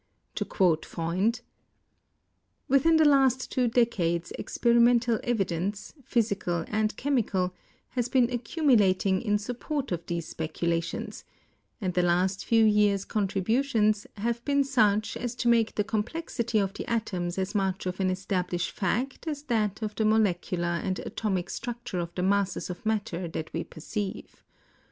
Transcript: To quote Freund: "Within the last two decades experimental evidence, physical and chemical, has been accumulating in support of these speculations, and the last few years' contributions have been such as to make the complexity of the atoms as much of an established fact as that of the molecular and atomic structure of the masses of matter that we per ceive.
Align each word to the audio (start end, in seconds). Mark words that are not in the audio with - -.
To 0.33 0.45
quote 0.45 0.83
Freund: 0.83 1.41
"Within 2.67 2.97
the 2.97 3.05
last 3.05 3.51
two 3.51 3.67
decades 3.67 4.31
experimental 4.39 5.19
evidence, 5.23 5.93
physical 6.03 6.65
and 6.69 6.97
chemical, 6.97 7.53
has 7.89 8.09
been 8.09 8.27
accumulating 8.31 9.21
in 9.21 9.37
support 9.37 9.91
of 9.91 10.03
these 10.07 10.27
speculations, 10.27 11.23
and 11.79 11.93
the 11.93 12.01
last 12.01 12.43
few 12.45 12.65
years' 12.65 13.05
contributions 13.05 14.07
have 14.17 14.43
been 14.43 14.63
such 14.63 15.15
as 15.17 15.35
to 15.35 15.47
make 15.47 15.75
the 15.75 15.83
complexity 15.83 16.57
of 16.57 16.73
the 16.73 16.89
atoms 16.89 17.37
as 17.37 17.53
much 17.53 17.85
of 17.85 17.99
an 17.99 18.09
established 18.09 18.71
fact 18.71 19.27
as 19.27 19.43
that 19.43 19.83
of 19.83 19.93
the 19.93 20.03
molecular 20.03 20.79
and 20.83 20.97
atomic 20.97 21.47
structure 21.47 21.99
of 21.99 22.11
the 22.15 22.23
masses 22.23 22.71
of 22.71 22.83
matter 22.87 23.27
that 23.27 23.53
we 23.53 23.63
per 23.63 23.79
ceive. 23.81 24.41